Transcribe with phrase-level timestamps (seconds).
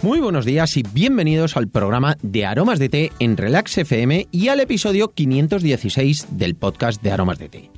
[0.00, 4.46] Muy buenos días y bienvenidos al programa de Aromas de Té en Relax FM y
[4.46, 7.70] al episodio 516 del podcast de Aromas de Té.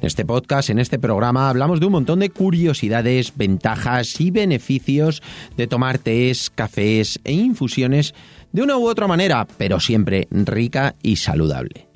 [0.00, 5.22] En este podcast, en este programa, hablamos de un montón de curiosidades, ventajas y beneficios
[5.58, 8.14] de tomar tés, cafés e infusiones
[8.50, 11.87] de una u otra manera, pero siempre rica y saludable.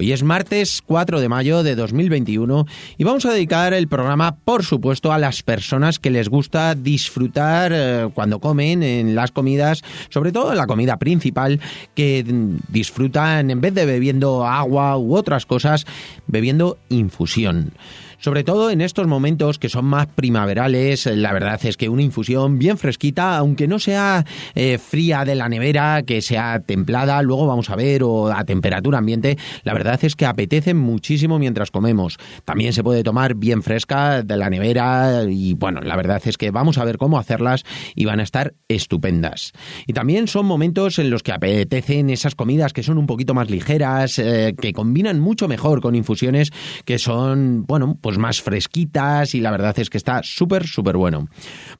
[0.00, 2.66] Hoy es martes 4 de mayo de 2021
[2.98, 7.72] y vamos a dedicar el programa, por supuesto, a las personas que les gusta disfrutar
[7.74, 11.58] eh, cuando comen en las comidas, sobre todo en la comida principal,
[11.96, 12.24] que
[12.68, 15.84] disfrutan en vez de bebiendo agua u otras cosas,
[16.28, 17.72] bebiendo infusión.
[18.20, 22.58] Sobre todo en estos momentos que son más primaverales, la verdad es que una infusión
[22.58, 24.24] bien fresquita, aunque no sea
[24.56, 28.98] eh, fría de la nevera, que sea templada, luego vamos a ver, o a temperatura
[28.98, 32.16] ambiente, la verdad es que apetece muchísimo mientras comemos.
[32.44, 36.50] También se puede tomar bien fresca de la nevera y bueno, la verdad es que
[36.50, 39.52] vamos a ver cómo hacerlas y van a estar estupendas.
[39.86, 43.48] Y también son momentos en los que apetecen esas comidas que son un poquito más
[43.48, 46.50] ligeras, eh, que combinan mucho mejor con infusiones
[46.84, 51.28] que son, bueno, pues más fresquitas y la verdad es que está súper, súper bueno.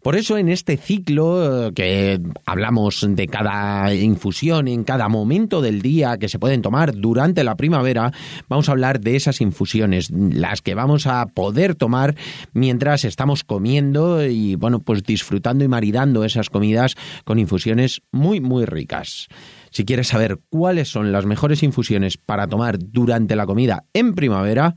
[0.03, 5.81] Por eso en este ciclo eh, que hablamos de cada infusión en cada momento del
[5.81, 8.13] día que se pueden tomar durante la primavera,
[8.49, 12.17] vamos a hablar de esas infusiones, las que vamos a poder tomar
[12.53, 18.65] mientras estamos comiendo y bueno, pues disfrutando y maridando esas comidas con infusiones muy, muy
[18.65, 19.29] ricas.
[19.71, 24.77] Si quieres saber cuáles son las mejores infusiones para tomar durante la comida en primavera,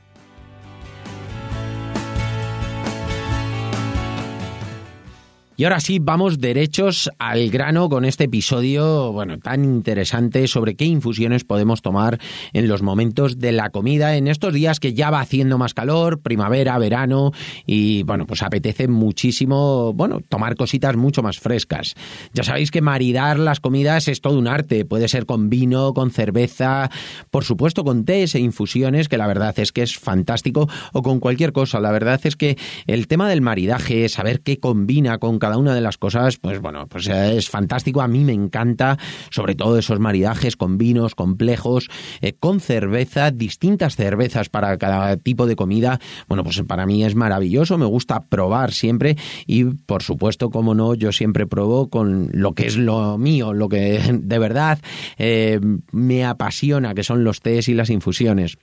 [5.61, 10.85] Y ahora sí, vamos derechos al grano con este episodio, bueno, tan interesante sobre qué
[10.85, 12.17] infusiones podemos tomar
[12.51, 16.19] en los momentos de la comida, en estos días que ya va haciendo más calor,
[16.19, 17.31] primavera, verano,
[17.67, 21.93] y bueno, pues apetece muchísimo, bueno, tomar cositas mucho más frescas.
[22.33, 26.09] Ya sabéis que maridar las comidas es todo un arte, puede ser con vino, con
[26.09, 26.89] cerveza,
[27.29, 31.19] por supuesto con tés e infusiones, que la verdad es que es fantástico, o con
[31.19, 31.79] cualquier cosa.
[31.79, 32.57] La verdad es que
[32.87, 37.07] el tema del maridaje, saber qué combina con una de las cosas, pues bueno, pues
[37.07, 38.01] es fantástico.
[38.01, 38.97] A mí me encanta,
[39.29, 41.89] sobre todo esos maridajes con vinos complejos,
[42.21, 45.99] eh, con cerveza, distintas cervezas para cada tipo de comida.
[46.27, 50.95] Bueno, pues para mí es maravilloso, me gusta probar siempre y por supuesto, como no,
[50.95, 54.79] yo siempre pruebo con lo que es lo mío, lo que de verdad
[55.17, 55.59] eh,
[55.91, 58.57] me apasiona, que son los tés y las infusiones.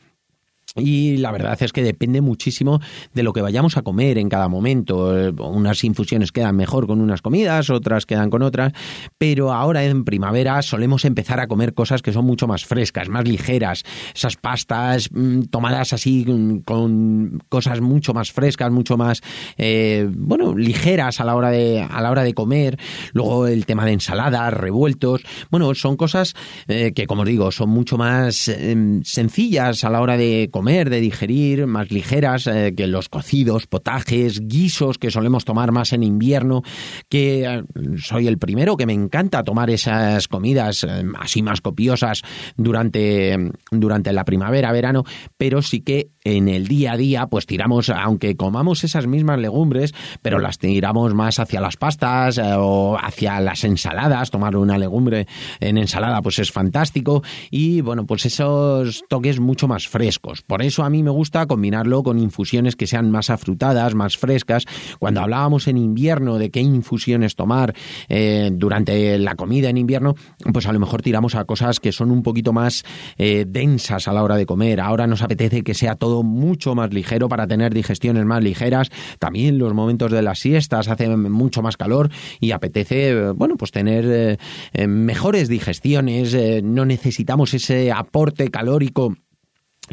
[0.79, 2.81] Y la verdad es que depende muchísimo
[3.15, 5.13] de lo que vayamos a comer en cada momento.
[5.39, 8.73] Unas infusiones quedan mejor con unas comidas, otras quedan con otras,
[9.19, 13.27] pero ahora en primavera solemos empezar a comer cosas que son mucho más frescas, más
[13.27, 13.85] ligeras.
[14.15, 19.23] Esas pastas mm, tomadas así mm, con cosas mucho más frescas, mucho más,
[19.57, 22.79] eh, bueno, ligeras a la hora de a la hora de comer.
[23.13, 25.23] Luego el tema de ensaladas, revueltos.
[25.51, 26.35] Bueno, son cosas
[26.69, 31.01] eh, que, como digo, son mucho más em, sencillas a la hora de comer de
[31.01, 36.63] digerir, más ligeras eh, que los cocidos, potajes, guisos que solemos tomar más en invierno,
[37.09, 37.63] que eh,
[37.97, 42.23] soy el primero que me encanta tomar esas comidas eh, así más copiosas
[42.59, 45.05] durante, durante la primavera, verano,
[45.39, 49.95] pero sí que en el día a día pues tiramos, aunque comamos esas mismas legumbres,
[50.23, 55.27] pero las tiramos más hacia las pastas o hacia las ensaladas, tomar una legumbre
[55.61, 60.43] en ensalada pues es fantástico y bueno pues esos toques mucho más frescos.
[60.43, 64.65] Por eso a mí me gusta combinarlo con infusiones que sean más afrutadas, más frescas.
[64.99, 67.75] Cuando hablábamos en invierno de qué infusiones tomar
[68.09, 70.15] eh, durante la comida en invierno,
[70.53, 72.85] pues a lo mejor tiramos a cosas que son un poquito más
[73.17, 74.81] eh, densas a la hora de comer.
[74.81, 78.91] Ahora nos apetece que sea todo mucho más ligero para tener digestiones más ligeras.
[79.19, 82.11] También los momentos de las siestas hace mucho más calor
[82.41, 84.39] y apetece, bueno, pues tener
[84.73, 86.37] eh, mejores digestiones.
[86.63, 89.17] no necesitamos ese aporte calórico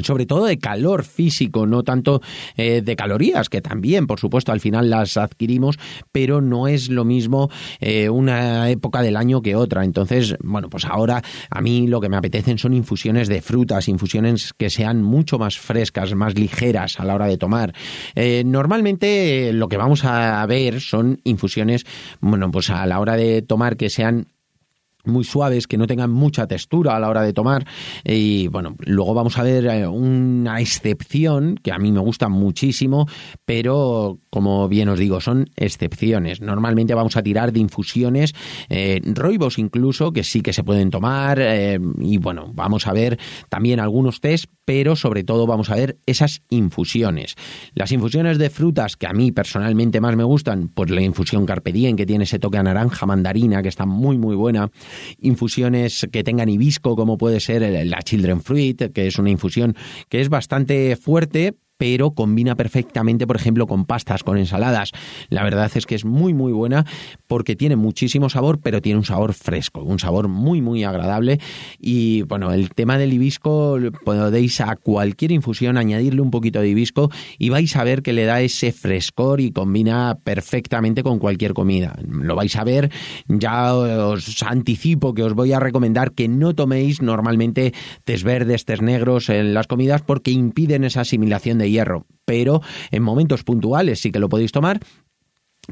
[0.04, 2.22] sobre todo de calor físico, no tanto
[2.58, 5.78] eh, de calorías, que también, por supuesto, al final las adquirimos,
[6.12, 7.50] pero no es lo mismo
[7.80, 9.84] eh, una época del año que otra.
[9.84, 14.54] Entonces, bueno, pues ahora a mí lo que me apetecen son infusiones de frutas, infusiones
[14.54, 17.74] que sean mucho más frescas, más ligeras a la hora de tomar.
[18.16, 21.86] Eh, normalmente lo que vamos a ver son infusiones,
[22.20, 24.28] bueno, pues a la hora de tomar que sean
[25.08, 27.66] muy suaves, que no tengan mucha textura a la hora de tomar.
[28.04, 33.08] Y bueno, luego vamos a ver eh, una excepción que a mí me gusta muchísimo,
[33.46, 36.42] pero como bien os digo, son excepciones.
[36.42, 38.34] Normalmente vamos a tirar de infusiones,
[38.70, 39.02] eh,
[39.58, 41.40] incluso, que sí que se pueden tomar.
[41.40, 43.20] Eh, y bueno, vamos a ver
[43.50, 47.36] también algunos test, pero sobre todo vamos a ver esas infusiones.
[47.74, 51.72] Las infusiones de frutas que a mí personalmente más me gustan, pues la infusión Carpe
[51.72, 54.70] Diem, que tiene ese toque a naranja mandarina, que está muy muy buena
[55.20, 59.76] infusiones que tengan hibisco, como puede ser la Children Fruit, que es una infusión
[60.10, 64.92] que es bastante fuerte, pero combina perfectamente, por ejemplo, con pastas, con ensaladas.
[65.30, 66.86] La verdad es que es muy, muy buena
[67.28, 71.40] porque tiene muchísimo sabor, pero tiene un sabor fresco, un sabor muy, muy agradable.
[71.80, 77.12] Y bueno, el tema del hibisco, podéis a cualquier infusión añadirle un poquito de hibisco
[77.38, 81.96] y vais a ver que le da ese frescor y combina perfectamente con cualquier comida.
[82.08, 82.92] Lo vais a ver,
[83.28, 87.74] ya os anticipo que os voy a recomendar que no toméis normalmente
[88.04, 93.04] tés verdes, tés negros en las comidas porque impiden esa asimilación de hierro, pero en
[93.04, 94.80] momentos puntuales sí que lo podéis tomar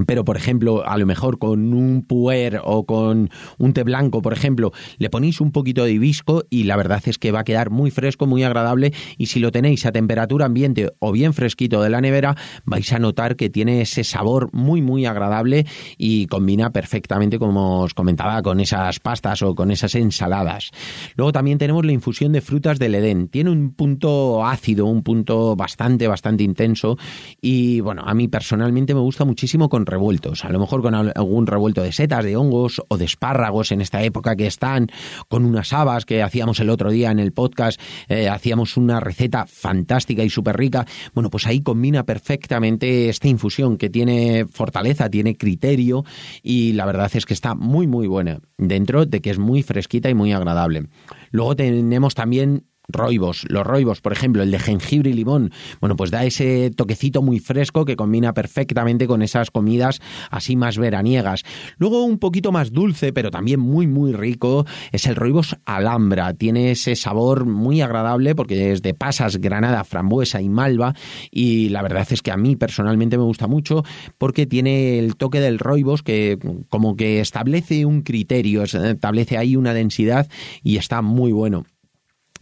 [0.07, 4.33] pero por ejemplo, a lo mejor con un puer o con un té blanco, por
[4.33, 7.69] ejemplo, le ponéis un poquito de hibisco y la verdad es que va a quedar
[7.69, 11.89] muy fresco, muy agradable y si lo tenéis a temperatura ambiente o bien fresquito de
[11.89, 12.35] la nevera,
[12.65, 15.65] vais a notar que tiene ese sabor muy muy agradable
[15.97, 20.71] y combina perfectamente como os comentaba con esas pastas o con esas ensaladas.
[21.15, 23.27] Luego también tenemos la infusión de frutas del Edén.
[23.27, 26.97] Tiene un punto ácido, un punto bastante bastante intenso
[27.41, 31.47] y bueno, a mí personalmente me gusta muchísimo con revueltos, a lo mejor con algún
[31.47, 34.87] revuelto de setas, de hongos o de espárragos en esta época que están,
[35.27, 39.45] con unas habas que hacíamos el otro día en el podcast, eh, hacíamos una receta
[39.47, 40.85] fantástica y súper rica.
[41.13, 46.03] Bueno, pues ahí combina perfectamente esta infusión que tiene fortaleza, tiene criterio
[46.41, 50.09] y la verdad es que está muy, muy buena, dentro de que es muy fresquita
[50.09, 50.87] y muy agradable.
[51.31, 53.45] Luego tenemos también roibos.
[53.49, 57.39] Los roibos, por ejemplo, el de jengibre y limón, bueno, pues da ese toquecito muy
[57.39, 61.43] fresco que combina perfectamente con esas comidas así más veraniegas.
[61.77, 66.33] Luego un poquito más dulce, pero también muy muy rico, es el roibos alhambra.
[66.33, 70.93] Tiene ese sabor muy agradable porque es de pasas, granada, frambuesa y malva
[71.31, 73.83] y la verdad es que a mí personalmente me gusta mucho
[74.17, 76.37] porque tiene el toque del roibos que
[76.69, 80.27] como que establece un criterio, establece ahí una densidad
[80.63, 81.65] y está muy bueno.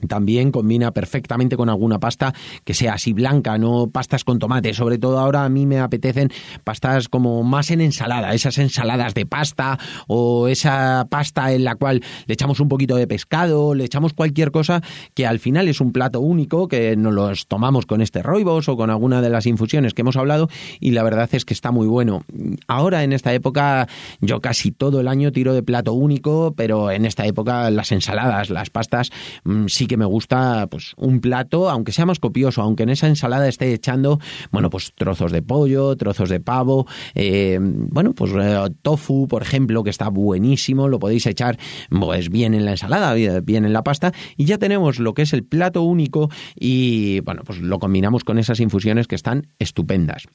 [0.07, 2.33] También combina perfectamente con alguna pasta
[2.63, 4.73] que sea así blanca, no pastas con tomate.
[4.73, 6.29] Sobre todo ahora a mí me apetecen
[6.63, 9.77] pastas como más en ensalada, esas ensaladas de pasta
[10.07, 14.51] o esa pasta en la cual le echamos un poquito de pescado, le echamos cualquier
[14.51, 14.81] cosa
[15.13, 18.77] que al final es un plato único que nos los tomamos con este roibos o
[18.77, 20.49] con alguna de las infusiones que hemos hablado
[20.79, 22.23] y la verdad es que está muy bueno.
[22.67, 23.87] Ahora en esta época
[24.19, 28.49] yo casi todo el año tiro de plato único, pero en esta época las ensaladas,
[28.49, 29.11] las pastas
[29.43, 33.09] mm, sí que me gusta pues un plato, aunque sea más copioso, aunque en esa
[33.09, 38.69] ensalada esté echando, bueno, pues trozos de pollo, trozos de pavo, eh, bueno, pues eh,
[38.81, 41.57] tofu, por ejemplo, que está buenísimo, lo podéis echar
[41.89, 45.33] pues bien en la ensalada, bien en la pasta, y ya tenemos lo que es
[45.33, 50.25] el plato único y bueno, pues lo combinamos con esas infusiones que están estupendas.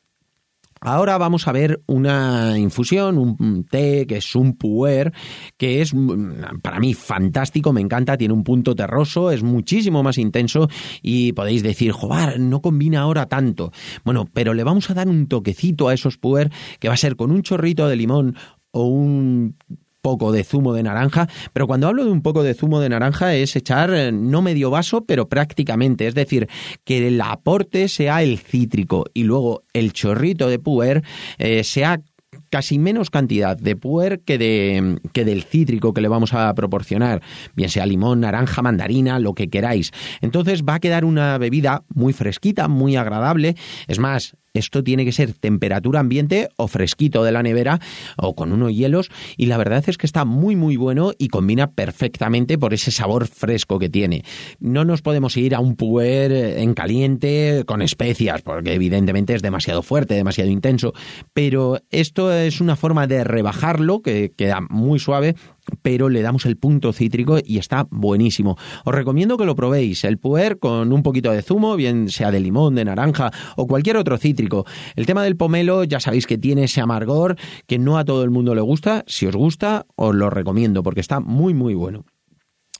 [0.88, 5.12] Ahora vamos a ver una infusión, un té que es un puer,
[5.56, 10.16] que es mm, para mí fantástico, me encanta, tiene un punto terroso, es muchísimo más
[10.16, 10.68] intenso
[11.02, 13.72] y podéis decir, joder, no combina ahora tanto.
[14.04, 17.16] Bueno, pero le vamos a dar un toquecito a esos puer que va a ser
[17.16, 18.36] con un chorrito de limón
[18.70, 19.56] o un
[20.06, 23.34] poco de zumo de naranja, pero cuando hablo de un poco de zumo de naranja
[23.34, 26.48] es echar eh, no medio vaso, pero prácticamente, es decir,
[26.84, 31.02] que el aporte sea el cítrico y luego el chorrito de puer
[31.38, 32.00] eh, sea
[32.50, 37.20] casi menos cantidad de puer que, de, que del cítrico que le vamos a proporcionar,
[37.56, 39.90] bien sea limón, naranja, mandarina, lo que queráis.
[40.20, 43.56] Entonces va a quedar una bebida muy fresquita, muy agradable.
[43.88, 47.80] Es más, esto tiene que ser temperatura ambiente o fresquito de la nevera
[48.16, 51.72] o con unos hielos y la verdad es que está muy muy bueno y combina
[51.72, 54.24] perfectamente por ese sabor fresco que tiene.
[54.60, 59.82] No nos podemos ir a un puer en caliente con especias porque evidentemente es demasiado
[59.82, 60.92] fuerte, demasiado intenso,
[61.32, 65.36] pero esto es una forma de rebajarlo que queda muy suave
[65.82, 68.56] pero le damos el punto cítrico y está buenísimo.
[68.84, 72.40] Os recomiendo que lo probéis, el puer con un poquito de zumo, bien sea de
[72.40, 74.64] limón, de naranja o cualquier otro cítrico.
[74.94, 78.30] El tema del pomelo ya sabéis que tiene ese amargor que no a todo el
[78.30, 79.04] mundo le gusta.
[79.06, 82.04] Si os gusta, os lo recomiendo porque está muy muy bueno.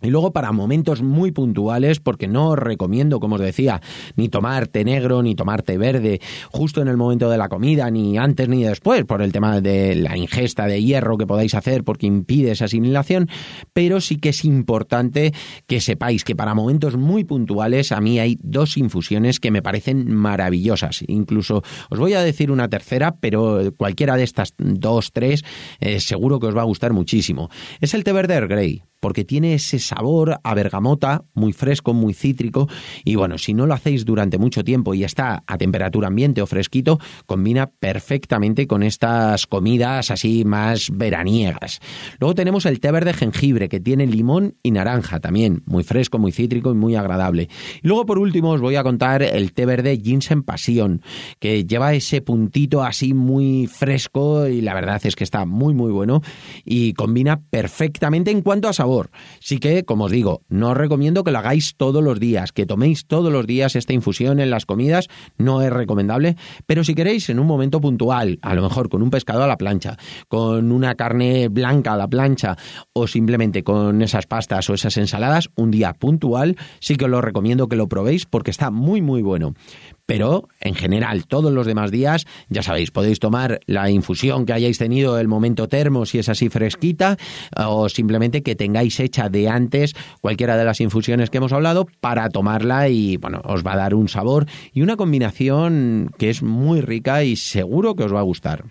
[0.03, 3.81] Y luego para momentos muy puntuales, porque no os recomiendo, como os decía,
[4.15, 7.91] ni tomar té negro, ni tomar té verde, justo en el momento de la comida,
[7.91, 11.83] ni antes ni después, por el tema de la ingesta de hierro que podáis hacer,
[11.83, 13.31] porque impide esa asimilación,
[13.73, 15.33] pero sí que es importante
[15.67, 20.13] que sepáis que para momentos muy puntuales a mí hay dos infusiones que me parecen
[20.15, 21.05] maravillosas.
[21.09, 25.43] Incluso os voy a decir una tercera, pero cualquiera de estas dos, tres,
[25.81, 27.49] eh, seguro que os va a gustar muchísimo.
[27.81, 32.69] Es el té verde Grey porque tiene ese sabor a bergamota muy fresco, muy cítrico
[33.05, 36.47] y bueno, si no lo hacéis durante mucho tiempo y está a temperatura ambiente o
[36.47, 41.81] fresquito, combina perfectamente con estas comidas así más veraniegas.
[42.19, 46.33] Luego tenemos el té verde jengibre que tiene limón y naranja también, muy fresco, muy
[46.33, 47.49] cítrico y muy agradable.
[47.83, 51.03] Y luego por último os voy a contar el té verde ginseng pasión,
[51.39, 55.93] que lleva ese puntito así muy fresco y la verdad es que está muy muy
[55.93, 56.23] bueno
[56.65, 58.86] y combina perfectamente en cuanto a sabor
[59.41, 62.67] Sí que, como os digo, no os recomiendo que lo hagáis todos los días, que
[62.67, 67.29] toméis todos los días esta infusión en las comidas, no es recomendable, pero si queréis
[67.29, 69.97] en un momento puntual, a lo mejor con un pescado a la plancha,
[70.29, 72.57] con una carne blanca a la plancha
[72.93, 77.21] o simplemente con esas pastas o esas ensaladas, un día puntual, sí que os lo
[77.21, 79.55] recomiendo que lo probéis porque está muy muy bueno
[80.07, 84.79] pero en general todos los demás días, ya sabéis, podéis tomar la infusión que hayáis
[84.79, 87.17] tenido el momento termo si es así fresquita
[87.57, 92.29] o simplemente que tengáis hecha de antes cualquiera de las infusiones que hemos hablado para
[92.31, 96.81] tomarla y bueno, os va a dar un sabor y una combinación que es muy
[96.81, 98.65] rica y seguro que os va a gustar.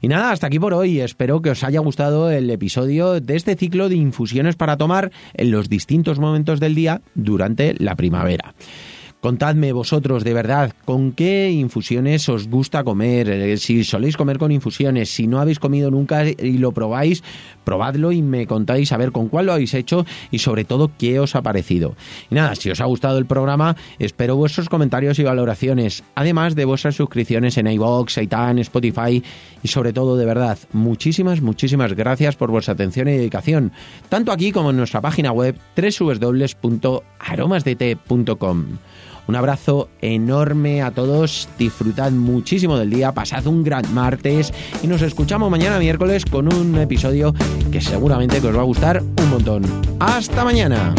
[0.00, 1.00] Y nada, hasta aquí por hoy.
[1.00, 5.50] Espero que os haya gustado el episodio de este ciclo de infusiones para tomar en
[5.50, 8.54] los distintos momentos del día durante la primavera.
[9.20, 14.52] Contadme vosotros de verdad con qué infusiones os gusta comer, eh, si soléis comer con
[14.52, 17.24] infusiones, si no habéis comido nunca y lo probáis,
[17.64, 21.18] probadlo y me contáis a ver con cuál lo habéis hecho y sobre todo qué
[21.18, 21.96] os ha parecido.
[22.30, 26.64] Y nada, si os ha gustado el programa, espero vuestros comentarios y valoraciones, además de
[26.64, 29.20] vuestras suscripciones en iVoox, iTunes, Spotify
[29.64, 33.72] y sobre todo de verdad, muchísimas, muchísimas gracias por vuestra atención y dedicación,
[34.08, 38.64] tanto aquí como en nuestra página web www.aromasdt.com.
[39.28, 45.02] Un abrazo enorme a todos, disfrutad muchísimo del día, pasad un gran martes y nos
[45.02, 47.34] escuchamos mañana miércoles con un episodio
[47.70, 49.64] que seguramente os va a gustar un montón.
[50.00, 50.94] ¡Hasta mañana!